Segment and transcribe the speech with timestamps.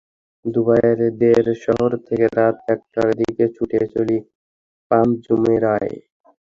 [0.45, 4.17] দুবাইয়ের দেরা শহর থেকে রাত একটার দিকে ছুটে চলি
[4.91, 5.95] পাম জুমেরায়।